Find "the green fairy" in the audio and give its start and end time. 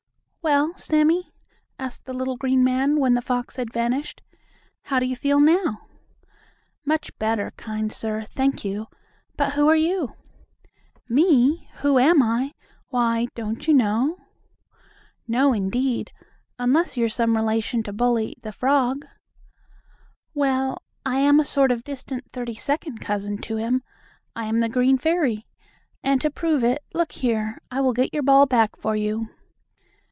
24.59-25.45